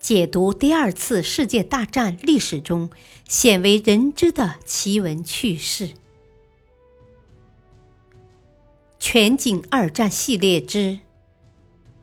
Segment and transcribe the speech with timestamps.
[0.00, 2.88] 解读第二次世界大战历史中
[3.26, 5.90] 鲜为人知的奇闻趣事。
[8.98, 10.78] 全景二战系列之《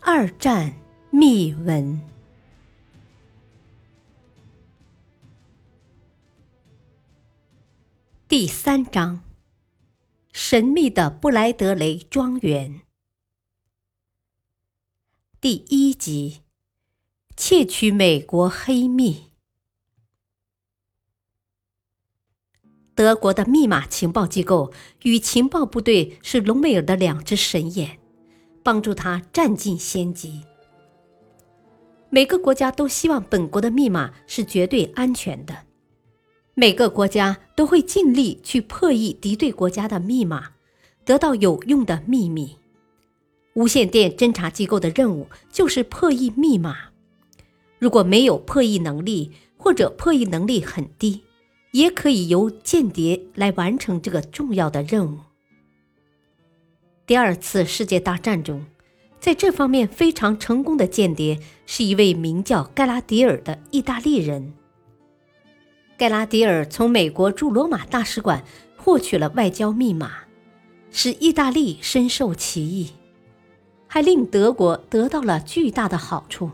[0.00, 0.74] 二战
[1.10, 2.00] 秘闻》
[8.26, 9.22] 第三章：
[10.32, 12.80] 神秘的布莱德雷庄园。
[15.40, 16.41] 第一集。
[17.36, 19.32] 窃取美国黑密。
[22.94, 24.70] 德国的密码情报机构
[25.02, 27.98] 与情报部队是隆美尔的两只神眼，
[28.62, 30.42] 帮助他占尽先机。
[32.10, 35.64] 每个国家都希望本国的密码是绝对安全的，
[36.52, 40.52] 每个国家都会尽力去破译敌对国家的密码，
[41.06, 42.58] 得到有用的秘密。
[43.54, 46.91] 无线电侦察机构的任务就是破译密码。
[47.82, 51.24] 如果没有破译能力，或者破译能力很低，
[51.72, 55.18] 也可以由间谍来完成这个重要的任务。
[57.04, 58.64] 第二次世界大战中，
[59.18, 64.52] 在这方面非常成功的间谍是一位名叫盖拉迪尔的意大利人。
[65.98, 68.44] 盖拉迪尔从美国驻罗马大使馆
[68.76, 70.12] 获取了外交密码，
[70.92, 72.90] 使意大利深受其益，
[73.88, 76.48] 还令德国得到了巨大的好处。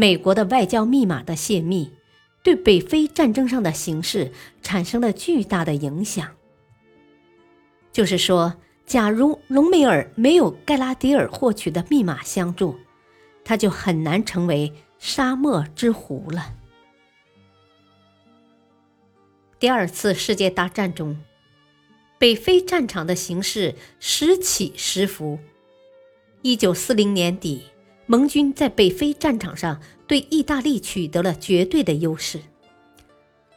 [0.00, 1.92] 美国的外交密码的泄密，
[2.42, 6.26] 对北非战争上的形势产生了巨大的影响。
[7.92, 8.54] 就是说，
[8.86, 12.78] 假如隆美尔没有盖拉迪尔获取的密码相助，
[13.44, 16.54] 他就很难成为沙漠之狐了。
[19.58, 21.20] 第二次世界大战中，
[22.18, 25.38] 北非战场的形势时起时伏。
[26.40, 27.64] 一九四零年底。
[28.10, 32.40] 盟军在北非战场上对意大利取得了绝对的优势。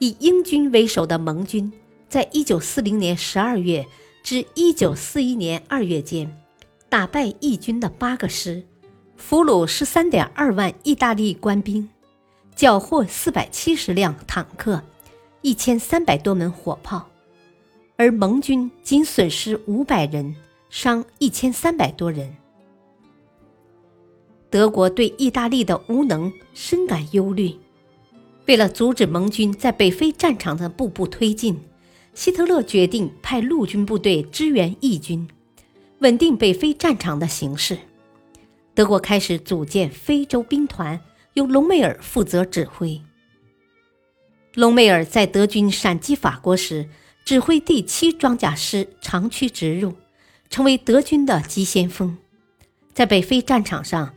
[0.00, 1.72] 以英军为首的盟军，
[2.10, 3.86] 在一九四零年十二月
[4.22, 6.30] 至一九四一年二月间，
[6.90, 8.62] 打败义军的八个师，
[9.16, 11.88] 俘虏十三点二万意大利官兵，
[12.54, 14.82] 缴获四百七十辆坦克，
[15.40, 17.08] 一千三百多门火炮，
[17.96, 20.36] 而盟军仅损失五百人，
[20.68, 22.36] 伤一千三百多人。
[24.54, 27.56] 德国对意大利的无能深感忧虑。
[28.46, 31.60] 为了阻止盟军在北非战场的步步推进，
[32.14, 35.28] 希特勒决定派陆军部队支援义军，
[35.98, 37.76] 稳定北非战场的形势。
[38.76, 41.00] 德国开始组建非洲兵团，
[41.32, 43.02] 由隆美尔负责指挥。
[44.54, 46.88] 隆美尔在德军闪击法国时，
[47.24, 49.94] 指挥第七装甲师长驱直入，
[50.48, 52.16] 成为德军的急先锋。
[52.92, 54.14] 在北非战场上。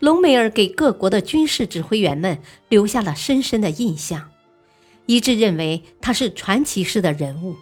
[0.00, 2.38] 隆美尔给各国的军事指挥员们
[2.68, 4.30] 留下了深深的印象，
[5.06, 7.56] 一致认为他是传奇式的人物。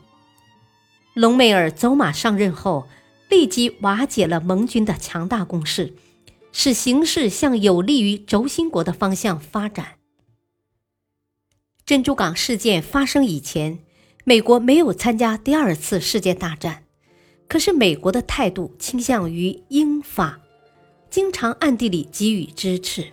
[1.15, 2.87] 隆美尔走马上任后，
[3.31, 5.95] 立即瓦解了盟军的强大攻势，
[6.53, 9.95] 使形势向有利于轴心国的方向发展。
[11.87, 13.79] 珍珠港事件发生以前，
[14.25, 16.83] 美国没有参加第二次世界大战，
[17.49, 20.41] 可是美国的态度倾向于英法。
[21.11, 23.07] 经常暗地里给予支持。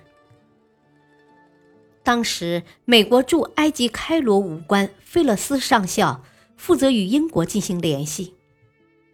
[2.03, 6.21] 当时，美国驻埃及开罗武官费勒斯上校
[6.57, 8.33] 负责与英国进行联系，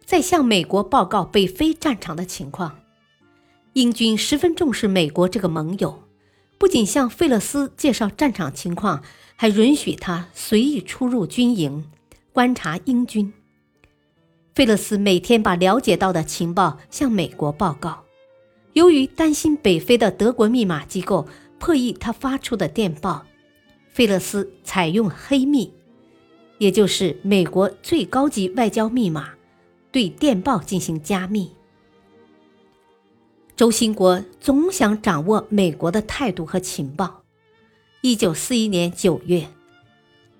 [0.04, 2.80] 在向美国报告北非战场的情况。
[3.74, 6.02] 英军十分重视美国这个盟友，
[6.58, 9.04] 不仅向费勒斯介绍战场情况，
[9.36, 11.88] 还允许他随意出入军营，
[12.32, 13.32] 观察英军。
[14.52, 18.04] 费勒斯每天把了解到的情报向美国报告。
[18.72, 21.26] 由于担心北非的德国密码机构
[21.58, 23.26] 破译他发出的电报，
[23.88, 25.72] 费勒斯采用黑密，
[26.58, 29.30] 也就是美国最高级外交密码，
[29.90, 31.50] 对电报进行加密。
[33.56, 37.24] 轴心国总想掌握美国的态度和情报。
[38.00, 39.48] 一九四一年九月，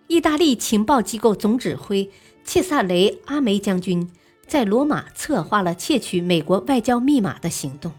[0.07, 2.09] 意大利情报机构总指挥
[2.45, 4.11] 切萨雷·阿梅将军
[4.47, 7.93] 在罗马策划了窃取美国外交密码的行动。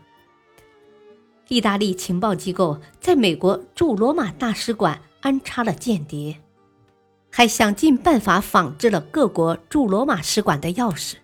[1.52, 6.38] 意大利情报机构在美国驻罗马大使馆安插了间谍，
[7.30, 11.16] 还想尽办法仿制了各国驻罗马使馆的钥匙。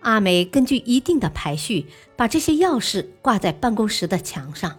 [0.00, 1.84] 阿梅根据一定的排序，
[2.16, 4.78] 把这些钥匙挂在办公室的墙上。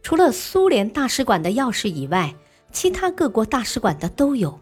[0.00, 2.36] 除了苏联大使馆的钥匙以外，
[2.70, 4.60] 其他各国大使馆的都有。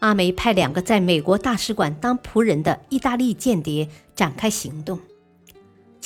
[0.00, 5.00] 阿梅派两个在美国大使馆当仆人的意大利间谍展开行动。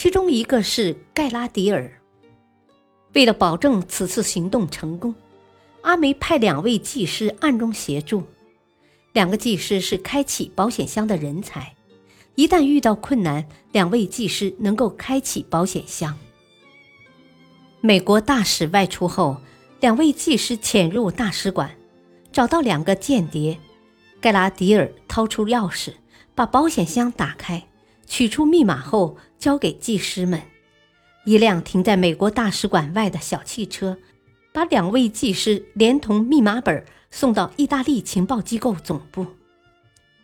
[0.02, 2.00] 其中一个是盖拉迪尔，
[3.12, 5.14] 为了保证此次行动成功，
[5.82, 8.24] 阿梅派两位技师暗中协助。
[9.12, 11.76] 两个技师是开启保险箱的人才，
[12.34, 16.18] 一旦遇到困难，两位技师能够开启保险箱。
[17.82, 19.36] 美国大使外出后，
[19.80, 21.76] 两位技师潜入大使馆，
[22.32, 23.58] 找到两个间谍。
[24.18, 25.92] 盖拉迪尔掏出钥匙，
[26.34, 27.62] 把保险箱打开，
[28.10, 30.42] 取出密码后交给技师们。
[31.24, 33.96] 一辆停在美国大使馆外的小汽车，
[34.52, 39.24] 把两位技师连同密码本送到意大利情报机构总部。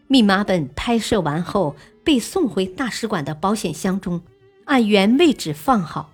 [0.08, 4.20] 密码本拍摄完后，被送回大使馆的保险箱中，
[4.64, 6.10] 按原位置放好，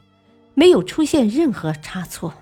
[0.52, 2.34] 没有出现任何差错。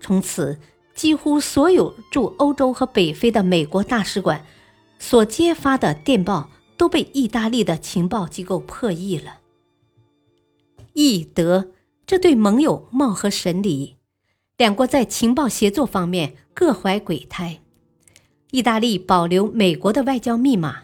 [0.00, 0.60] 从此。
[0.94, 4.44] 几乎所有驻欧洲和北非的美国大使馆
[4.98, 6.50] 所接发的电报
[6.82, 9.38] 都被意大利的情报机构破译了。
[10.94, 11.68] 意德
[12.04, 13.94] 这对盟友貌合神离，
[14.56, 17.60] 两国在情报协作方面各怀鬼胎。
[18.50, 20.82] 意大利保留美国的外交密码，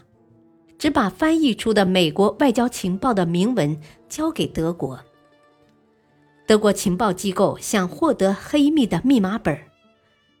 [0.77, 4.97] 只把翻译出的美国外交情报的明文交给德国。
[6.47, 9.59] 德国情报机构想获得黑密的密码本。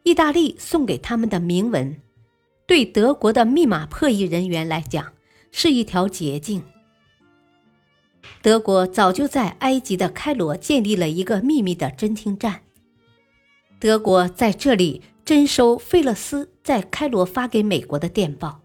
[0.03, 1.97] 意大利送给他们的铭文，
[2.65, 5.11] 对德国的密码破译人员来讲
[5.51, 6.63] 是一条捷径。
[8.41, 12.61] 德国早就在埃及的开罗建立了一个秘密的侦听站，
[13.79, 18.61] 德国在这里征收费勒斯在开罗发给美国的电报，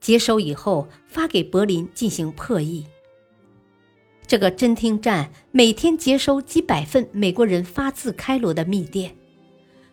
[0.00, 2.84] 接收以后发给柏林进行破译。
[4.26, 9.14] 这个侦听站每天接收几百份美国人发自开罗的密电。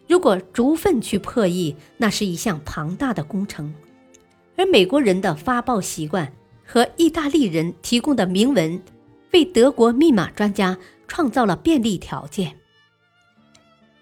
[0.07, 3.73] 如果逐份去破译，那是一项庞大的工程，
[4.61, 6.31] 而美国人的发报习惯
[6.63, 8.79] 和意大利人提供的铭文，
[9.33, 10.77] 为德国密码专家
[11.07, 12.55] 创造了便利条件。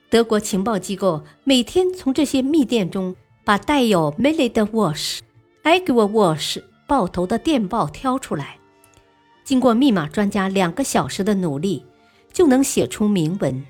[0.10, 3.16] 德国情报机构每天从这些密电中
[3.46, 5.20] 把带有 m i l i d Wash、
[5.64, 8.60] Agua Wash 报头的电报挑出来，
[9.46, 11.86] 经过密码专家两个小时的努力，
[12.34, 13.66] 就能写出铭文。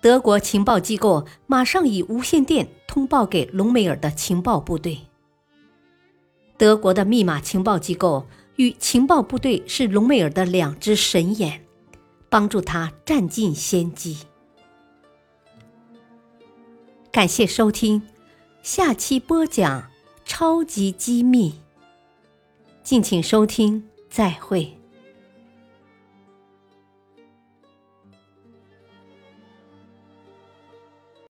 [0.00, 4.98] 德国情报机构马上以无线电通报给隆美尔的情报部队。
[6.64, 8.26] 德国的密码情报机构
[8.56, 11.62] 与情报部队是隆美尔的两只神眼，
[12.30, 14.16] 帮助他占尽先机。
[17.12, 18.00] 感谢收听，
[18.62, 19.90] 下期播讲
[20.24, 21.52] 超级机密。
[22.82, 24.74] 敬请收听，再会。